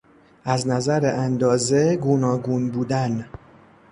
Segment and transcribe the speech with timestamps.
[0.43, 3.29] از نظر اندازه گوناگون بودن